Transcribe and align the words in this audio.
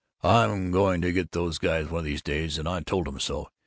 I'm 0.23 0.71
going 0.71 1.01
to 1.01 1.11
get 1.11 1.31
those 1.31 1.59
guys, 1.59 1.91
one 1.91 1.99
of 1.99 2.05
these 2.05 2.23
days, 2.23 2.57
and 2.57 2.67
I 2.67 2.79
told 2.81 3.07
'em 3.07 3.19
so. 3.19 3.51